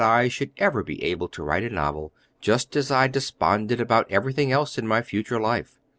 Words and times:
I 0.03 0.29
should 0.29 0.49
ever 0.57 0.81
be 0.81 1.03
able 1.03 1.27
to 1.29 1.43
write 1.43 1.61
a 1.63 1.69
novel, 1.69 2.11
just 2.39 2.75
as 2.75 2.89
I 2.89 3.05
desponded 3.07 3.79
about 3.79 4.09
everything 4.09 4.51
else 4.51 4.79
in 4.79 4.87
my 4.87 5.03
future 5.03 5.39
life. 5.39 5.79